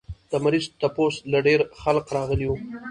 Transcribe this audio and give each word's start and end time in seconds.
د 0.31 0.33
مريض 0.43 0.65
تپوس 0.81 1.15
له 1.31 1.39
ډېر 1.47 1.59
خلق 1.81 2.05
راغلي 2.17 2.45
وو 2.47 2.57